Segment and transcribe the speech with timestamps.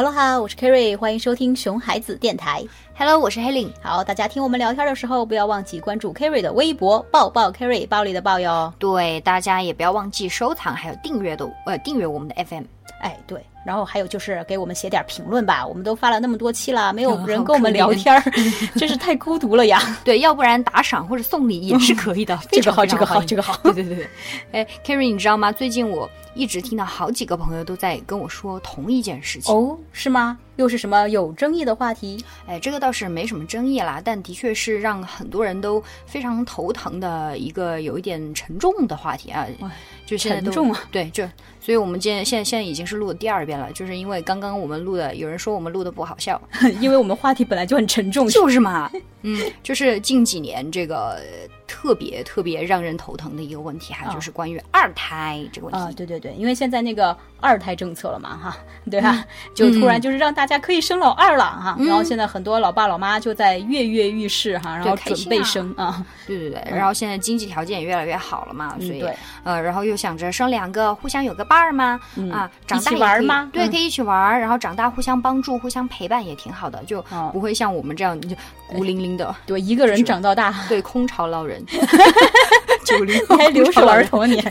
[0.00, 2.64] 哈喽哈，我是 Kerry，欢迎收听熊孩子电台。
[3.00, 3.72] Hello，我是黑令。
[3.80, 8.70] 好，大家听我们聊天的时候，不要忘记关注 Kerry 的微博“抱抱 Kerry”，暴力的抱哟。
[8.78, 12.64] 对，大家也不要忘记收藏还有订阅的呃订阅我们的 FM。
[13.00, 18.22] 哎，对，然后还有就是给我们写点评论吧，我们都发了那么多期了，没有哦人跟我们聊天儿，
[18.76, 19.80] 真是太孤独了呀。
[20.04, 22.38] 对，要不然打赏或者送礼也是可以的。
[22.52, 23.56] 这个好，这个好，这个好。
[23.62, 24.08] 对对对对，
[24.52, 25.50] 哎，Kerry，你知道吗？
[25.50, 29.54] 最近我一直听到好几个朋友都在跟我说同一件事情。
[29.54, 30.36] 哦，是吗？
[30.60, 32.22] 又是什么有争议的话题？
[32.46, 39.46] 哎，这个倒是没什么争议啦，但的确是让很多人都非常头疼的一个有一点沉重的话题啊。
[40.04, 41.24] 就现在都沉重啊，对，就
[41.60, 46.38] 所以我们今天现在现在已经是录的第二遍了，就是因为刚刚我们录的，有人说我们录的不好笑，
[46.78, 48.28] 因为我们话题本来就很沉重。
[48.28, 48.90] 就是嘛，
[49.22, 55.80] 嗯，就是近几年这个呃特别特别让人头疼的一个问题哈，就是关于二胎这个问题。
[55.80, 58.56] 啊，对对对，因为现在那个二胎政策了嘛，哈，
[58.90, 59.24] 对吧？
[59.54, 69.14] 就突然就是让大家可以生老二了哈，然后现在很多老爸老妈就在跃跃欲试哈，然后准备生啊， 对对对，然后现在经济条件也越来越好了嘛，所以对。
[69.44, 72.00] 呃，然后又想着生两个，互相有个伴儿嘛，
[72.32, 73.70] 啊，长大玩吗对，嗯。
[73.70, 77.30] 可以一起玩儿，然后长大互相帮助、互相陪伴也挺好的，就哦。
[77.32, 78.34] 不会像我们这样就
[78.66, 81.59] 孤零零的，对，一个人长到大，对，空巢老人，
[82.84, 84.42] 九零还留守儿童年，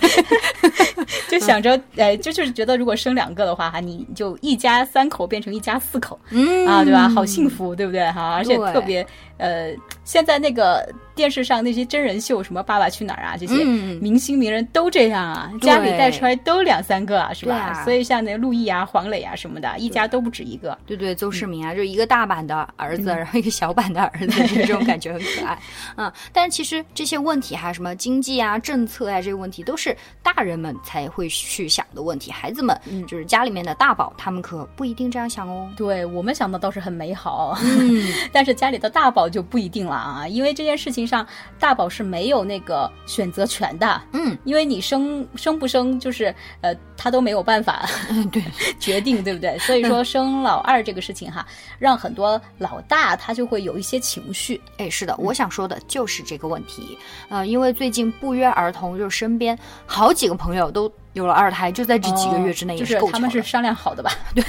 [1.27, 7.09] 就想着，哎，就就是觉得如果生两个的话，哈，你就一家三口变成一家四口，嗯啊，对吧？
[7.09, 8.09] 好幸福，对不对？
[8.11, 9.05] 哈，而且特别，
[9.39, 9.73] 呃，
[10.03, 17.55] 现在那个电视上那些真人秀，什么《爸爸去哪儿》啊，这些嗯明星名人都这样啊，对家里带出来都两三个啊，是吧？
[17.55, 20.77] 啊所以像那陆毅啊、黄磊啊什么的，一家都不止一个。
[20.85, 25.57] 对对，邹市明啊，就一个大版的儿嗯子，然后一个小版的儿子， 这种感觉很可爱。
[25.95, 35.69] 嗯，但是其实这些问题哈，什么经济啊、政策啊，这些问题都是大人们才会去想的问题，孩子们嗯就是家里面的大宝，他们可不一定这样想哦。
[35.77, 41.25] 对我们想的倒是很美好，嗯， 但是家里的大宝就不一定了啊，因为这件事情上，
[41.59, 44.01] 大宝是没有那个选择权的。
[44.13, 47.85] 嗯，因为你生生不生，就是呃，他都没有办法
[48.31, 48.43] 对，
[48.79, 49.57] 决定，对不对？
[49.59, 51.45] 所以说生老二这个事情哈，
[51.77, 54.59] 让很多老大他就会有一些情绪。
[54.77, 56.97] 哎，是的，我想说的就是这个问题。
[57.29, 64.11] 呃，因为最近不约而同，就是身边好几个朋友都有了二胎，就在这几个月之内哦就是他们是商量好的吧？
[64.33, 64.43] 对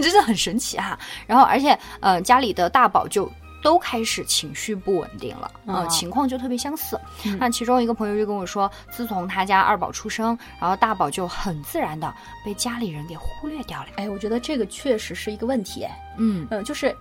[0.00, 3.30] 真的很神奇哈、然后，而且呃，家里的大宝就
[3.64, 7.00] 都开始情绪不稳定了，呃，哦情况就特别相似。
[7.38, 12.14] 那其中一个朋友就跟我说，自从他家二宝出生，然后大宝就很自然的
[12.44, 13.86] 被家里人给忽略掉了。
[13.96, 15.82] 哎，我觉得这个确实是一个问题。
[15.84, 16.94] 哎，嗯呃，就是。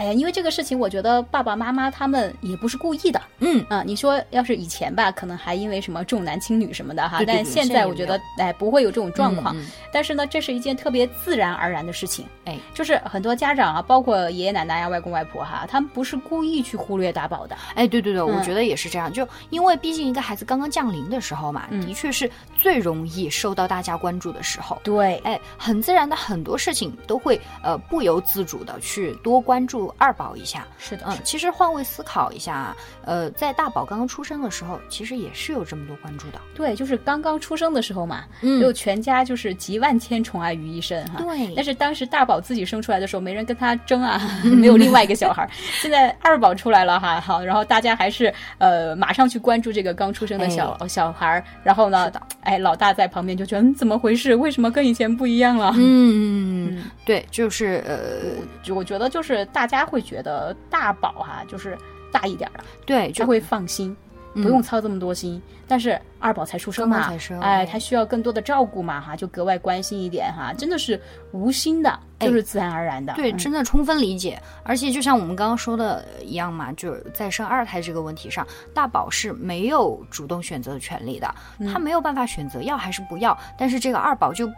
[0.00, 9.54] 哎呀，因为这个事情，我觉得爸爸妈妈他们也不是故意的，嗯，啊，你说要是以前吧，可能还因为什么重男轻女什么的哈，对对对但现现在我觉得哎不会有这种状况。
[9.54, 12.24] 嗯嗯但是呢，这是一件特别自然而然的事情。
[12.46, 17.54] 哎，就是很多家长啊，包括爷爷奶奶呀、外公外婆哈，他们不是故意去忽略打宝的。
[17.74, 19.12] 哎，对对对，我嗯觉得也是这样。
[19.12, 24.80] 就因为毕竟一个孩子刚刚降临的时候嘛，嗯的确是最容易受到大家关注的时候。
[24.82, 30.66] 对，哎，很自然的很多事情都会呃不由自主的去多关注二宝一下。
[30.78, 36.40] 是的，嗯，其实换位思考一下啊，呃，在大宝刚刚出生的时候，其实也是有这么多关注的。
[36.54, 41.18] 对，就是刚刚出生的时候嘛，嗯就全家就是集万千宠爱于一身哈。
[41.20, 45.50] 对但是当时大宝自己生出来的时候，没人跟他争啊， 没有另外一个小孩儿。
[45.80, 52.10] 现在二宝出来了哈，好，然后大家还是呃马上去关注这个刚出生的小、小孩儿，然后呢
[52.42, 54.34] 哎，老大在旁边就觉得、嗯、怎么回事？
[54.34, 55.72] 为什么跟以前不一样了？
[55.76, 61.76] 嗯，对，就是呃，就我觉得就是大家会觉得大宝哈、就是
[62.12, 63.96] 大一点儿了，对，就会放心。
[64.34, 71.00] 不用操这么多心，但是二宝才出生嘛哎，哎他需要更多的照顾嘛，哈，就格外关心一点哈，真的是
[71.32, 73.12] 无心的，就是自然而然的。
[73.14, 74.40] 对，嗯真的充分理解。
[74.62, 81.34] 而且就像我们刚刚说的一样嘛，就是在生二胎这个问题上，大宝是没有主动选择的权利的，
[81.72, 83.36] 他没有办法选择要还是不要。
[83.58, 84.54] 但是这个二宝就嘣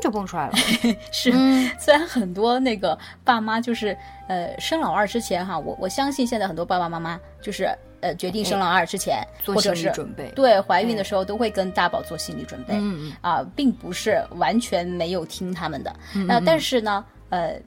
[0.00, 0.54] 就蹦出来了。
[1.10, 3.96] 是，嗯虽然很多那个爸妈就是
[4.28, 7.68] 呃生老二之前哈，我我相信现在很多爸爸妈妈就是
[8.00, 10.30] 呃决定生老二之前，做或者是准备。
[10.34, 12.74] 对怀孕的时候都会跟大宝做心理准备。
[12.74, 15.94] 嗯嗯啊，并不是完全没有听他们的。
[16.26, 17.60] 那、但是呢，呃，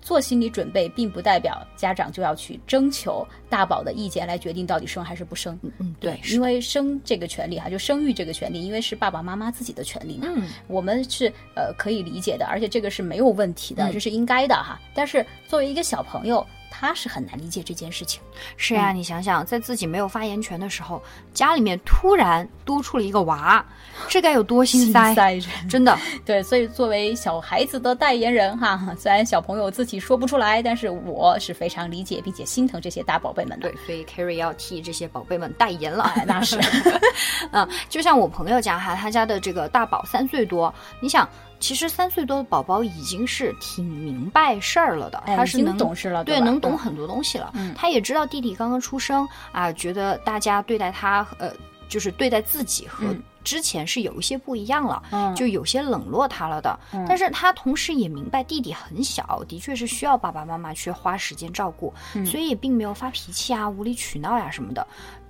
[0.00, 5.58] 做心理准备并不代表家长就要去征求大宝的意见来决定到底生还是不生。
[5.78, 14.78] 嗯，对，因为生这个权利哈，就生育这个权利，因为是爸爸妈妈自己的权利嘛，嗯我们是呃可以理解的，而且这个是没有问题的，嗯这是应该的哈。
[14.94, 18.20] 但是作为一个小朋友，他是很难理解这件事情。
[18.56, 21.00] 是呀，你想想，在自己没有发言权的时候，
[21.32, 23.64] 家里面突然多出了一个娃，
[24.08, 25.14] 这该有多心塞？
[25.14, 25.38] 塞
[25.68, 26.42] 真的， 对。
[26.42, 33.70] 所以作为小孩子的代言人哈，虽然小朋友自己说不出来，但是我是非常理解并且心疼这些大宝贝们的。
[33.70, 36.12] 对，所以 Carrie 要替这些宝贝们代言了。
[36.26, 36.58] 那是，
[37.52, 41.28] 嗯，就像我朋友家哈，他家的这个大宝三岁多，你想。
[41.60, 47.52] 其实三岁多的宝宝已经是挺明白事儿了的，他是能懂事了，对，能懂很多东西了。
[47.74, 51.50] 他也知道弟弟刚刚出生啊，觉得大家对待他，呃，
[51.88, 53.06] 就是对待自己和
[53.42, 56.78] 之前是有一些不一样了，就有些冷落他了的。
[57.08, 61.92] 但是他同时也明白弟弟很小，的确是需要爸爸妈妈去花时间照顾，
[62.26, 64.86] 所以也并没有发脾气啊、无理取闹呀什么的。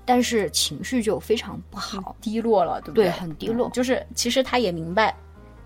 [0.06, 3.10] 但是情绪就非常不好，低落了，对不对？
[3.10, 3.70] 很低落。
[3.70, 5.14] 就是其实他也明白。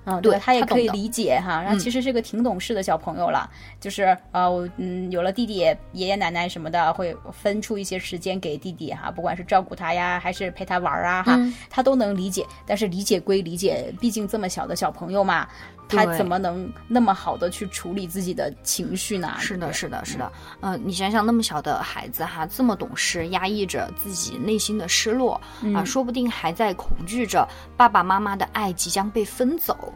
[0.08, 5.56] 嗯，对他也可以理解哈，然后其实是个挺懂事的小朋友了，就是呃，我嗯有了弟弟，
[5.92, 11.38] 爷爷奶奶什么的会分出一些时间给弟弟哈，不管是照顾他呀，还是陪他玩啊哈，
[11.68, 12.44] 他都能理解。
[12.66, 15.46] 但是理解归理解，毕竟这么小的小朋友嘛。
[15.88, 19.34] 他怎么能那么好的去处理自己的情绪呢？
[19.38, 20.30] 是的，是的，是的。
[20.60, 25.40] 嗯，你想想，那么小的孩子哈，这么懂事，压抑着自己内心的失落
[25.74, 29.92] 啊，说不定还在恐惧着爸爸妈妈的爱即将被分走，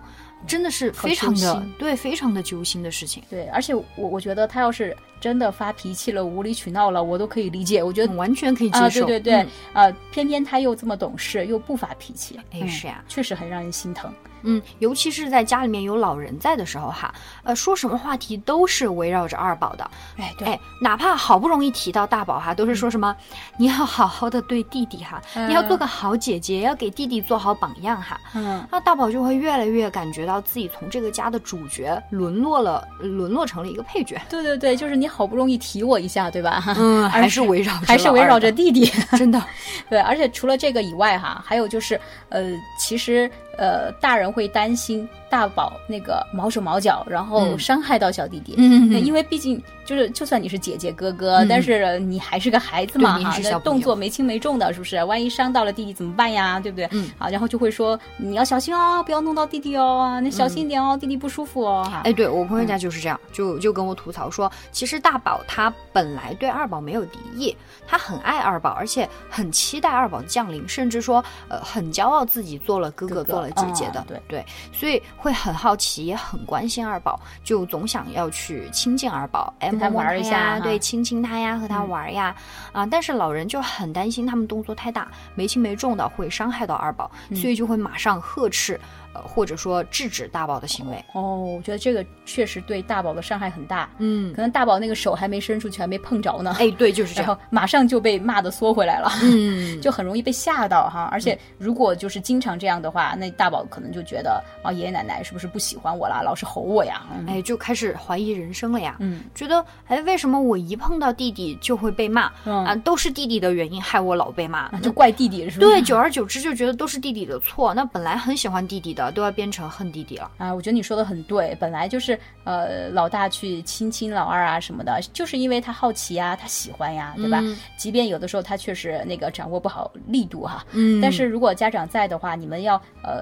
[0.46, 3.22] 真的是非常的对，非常的揪心的事情。
[3.28, 9.06] 对，而且我我觉得他要是真的发脾气了、无理取闹了，我都可以理解，我觉得完全可以接受。
[9.06, 14.12] 对对对，啊，偏偏他又这么懂事，又不发脾气，哎，是呀，确实很让人心疼。
[14.44, 17.14] 嗯，尤其是在家里面有老人在的时候哈，
[17.44, 19.88] 呃，说什么话题都是围绕着二宝的。
[20.16, 23.16] 哎，对，哪怕好不容易提到大宝哈，都是说什么
[23.56, 28.20] 你要好好的对弟弟哈，你要做个好姐姐，要给弟弟做好榜样哈。
[28.34, 34.20] 嗯，那大宝就会越来越感觉到自己从这个家的主角沦落了，沦落成了一个配角。
[34.28, 36.62] 对对对，就是你好不容易提我一下，对吧？
[36.78, 39.42] 嗯， 还是围绕还是围绕着弟弟， 真的。
[39.90, 42.00] 对，而且除了这个以外哈，还有就是
[42.30, 42.42] 呃，
[42.78, 43.30] 其实。
[43.56, 48.54] 呃，大人会担心大宝那个毛手毛脚，然后伤害到小弟弟。
[48.56, 55.02] 嗯，因为毕竟就是，就算你是姐姐哥哥，但是你还是个孩子嘛，哈，那动作没轻没重的，是不是？
[55.04, 56.58] 万一伤到了弟弟怎么办呀？
[56.58, 56.88] 对不对？
[56.92, 61.90] 嗯，好，然后就会说你要小心哦，不要弄到弟弟哦，你小心一点哦，弟弟不舒服哦。
[62.04, 67.54] 哎，对我朋友家就是这样，就就跟我吐槽说，其实大宝他本来对二宝没有敌意，
[67.86, 73.41] 他很爱二宝，而且很期待二宝的降临，甚至说呃很骄傲自己做了哥哥做。
[73.50, 82.34] 姐姐的，对对，所以会很好奇，也很关心二宝，就总想要去亲近二宝，哎他玩一下，对，亲亲他呀，和他玩呀，
[82.72, 88.78] 啊，但是老人就很担心他们动作太大，没轻没重的会伤害到二宝，所以就会马上呵斥。
[89.14, 93.86] 呃，或者说制止大宝的行为哦，我觉得这个确实对大宝的伤害很大。
[93.98, 96.56] 嗯，可能大宝那个手还没伸出去，还没碰着呢。
[96.58, 99.10] 哎，对，就是这样，马上就被骂的缩回来了。
[99.22, 101.10] 嗯，就很容易被吓到哈。
[101.12, 107.02] 而且如果就是经常这样的话，那大宝可能就觉得啊，爷爷奶奶是不是不喜欢我了，老是吼我呀？
[107.28, 108.96] 哎，就开始怀疑人生了呀。
[109.00, 112.32] 嗯，觉得哎，为什么我一碰到弟弟就会被骂？
[112.44, 115.66] 啊，都是弟弟的原因害我老被骂，就怪弟弟是吧？
[115.66, 117.74] 对，久而久之就觉得都是弟弟的错。
[117.74, 119.12] 那本来很喜欢弟弟的。
[119.12, 120.54] 都要变成恨弟弟了啊！
[120.54, 127.42] 我觉得你说的很对，本来就是呃老大去亲亲老二啊什么的，就是因为他好奇呀，他喜欢呀，对吧？
[127.76, 133.21] 即便有的时候他确实那个掌握不好力度哈，嗯，但是如果家长在的话，你们要呃。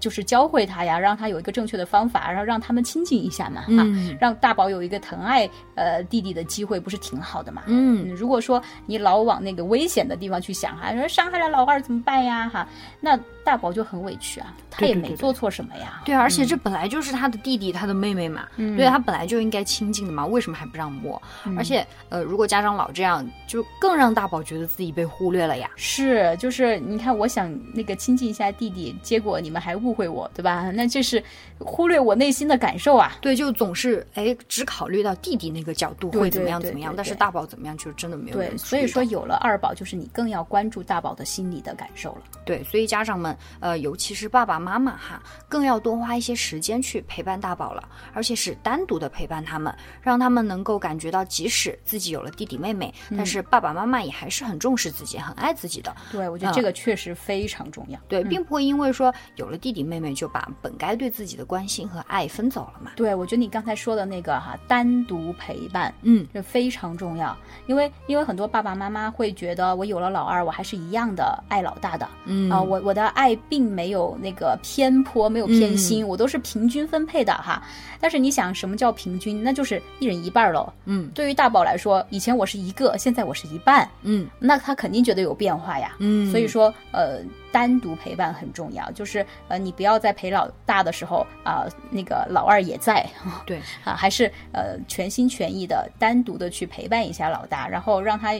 [0.00, 3.86] 就是教会他呀，让他有一个正确的方法，然后让他们亲近一下嘛，哈，
[4.20, 7.62] 让大宝有一个疼爱呃弟弟的机会，不是挺好的嘛？
[7.66, 12.48] 嗯，如果说你老往那个危险的地方去想哈，说伤害了老二怎么办呀？
[12.48, 12.66] 哈，
[13.00, 16.02] 那大宝就很委屈啊，他也没做错什么呀。
[16.04, 21.20] 对，而且这本来就是他的弟弟，他的妹妹嘛，对他本来就应该亲近的嘛，为什么还不让摸？
[21.56, 25.70] 而且呃，如果家长老这样，就更让大宝觉得自己被忽略了呀。
[25.76, 29.92] 是，就是你看，我想那个亲近一下弟弟，结果你们还误。
[29.92, 30.70] 会我，对吧？
[30.72, 31.22] 那这是
[31.58, 33.12] 忽略我内心的感受啊！
[33.20, 38.36] 对，就总是哎，只考虑到弟弟那个角度会怎么样怎么样，但是大宝怎么样，就真的没有。
[38.38, 42.22] 对，所以说有了二宝，就是你更要关注大宝的心理的感受了。
[42.44, 55.94] 对，所以家长们，呃，尤其是爸爸妈妈哈，更要多花一些时间去陪伴大宝了，而且是单独的陪伴他们，让他们能够感觉到，即使自己有了弟弟妹妹，但是爸爸妈妈也还是很重视自己，很爱自己的。
[56.10, 58.00] 对，我觉得这个确实非常重要。
[58.08, 59.72] 对，并不会因为说有了弟弟。
[59.72, 62.90] 弟妹妹就把本该对自己的关心和爱分走了嘛。
[62.94, 67.34] 对，我觉得你刚才说的那个哈，单独陪伴，嗯，这非常重要，
[67.66, 77.62] 因为因为很多爸爸妈妈会觉得我有了老二，我还是一样的爱老大的，嗯啊，我我的爱并没有那个偏颇，没有偏心，我都是平均分配的哈。
[77.98, 79.42] 但是你想，什么叫平均？
[79.42, 80.70] 那就是一人一半喽。
[80.84, 85.96] 嗯，对于大宝来说，以前我是一个，现在我是一半，嗯那他肯定觉得有变化呀。
[85.98, 87.20] 嗯所以说，呃，
[87.52, 93.06] 单独陪伴很重要，就是呃，你不要在陪老大的时候啊、那个老二也在
[93.46, 98.30] 对，啊，还是呃全心全意的单独的去陪伴一下老大，然后让他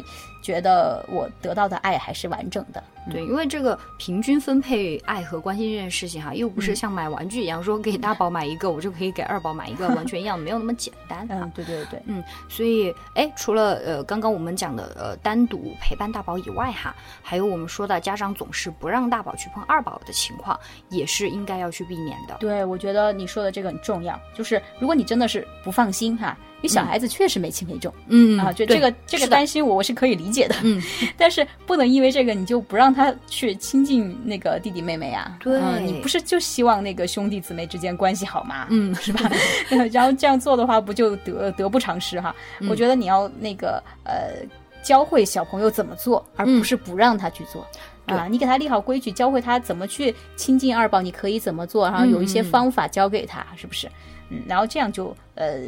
[0.42, 2.82] 觉得我得到的爱还是完整的。
[3.10, 11.40] 对，因为这个平均分配爱和关心这件事情哈，又不是像买玩具一样，说给大宝买一个，我就可以给二宝买一个，完全一样，没有那么简单 啊。
[11.42, 22.36] 嗯，对对对，嗯，所以哎，除了呃刚刚我们讲的呃单独陪伴大宝以外哈，还有我们说的家长总是不让大宝去碰二宝的情况，也是应该要去避免的。
[22.38, 30.80] 对，我觉得你说的这个很重要，就是如果你真的是不放心哈，因为小孩子确实没轻没重、嗯啊，就这个这个担心我我是可以理解的，嗯，
[31.16, 38.66] 但是不能因为这个你就不让他去亲近那个弟弟妹妹啊，对嗯你不是就希望那个兄弟姊妹之间关系好吗？
[38.70, 39.30] 嗯是吧？
[39.92, 42.34] 然后这样做的话，不就得得不偿失哈？
[42.60, 44.46] 嗯我觉得你要那个呃，
[44.82, 47.66] 教会小朋友怎么做，而不是不让他去做。
[48.06, 53.88] 啊，你给他立好规矩，教会他怎么去亲近二宝，你可以怎么做，然后有一些方法教给他，是不是？
[54.28, 55.60] 嗯，然后这样就呃，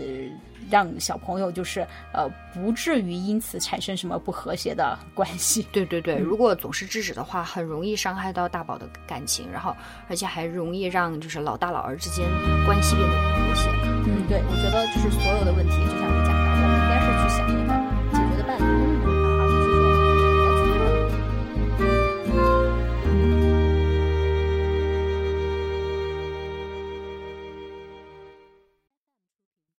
[0.69, 5.65] 让小朋友就是呃，不至于因此产生什么不和谐的关系。
[5.71, 9.75] 对对对，如果总是制止的话，很容易伤害到大宝的感情，然后
[10.09, 12.27] 而且还容易让就是老大老二之间
[12.67, 13.71] 关系变得不和谐。
[14.07, 17.64] 嗯，对，我觉得就是所有的问题，就像你讲的，我们应该是去想。